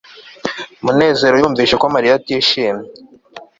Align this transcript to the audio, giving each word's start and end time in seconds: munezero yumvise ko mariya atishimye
munezero 0.83 1.35
yumvise 1.41 1.73
ko 1.81 1.85
mariya 1.93 2.13
atishimye 2.19 2.85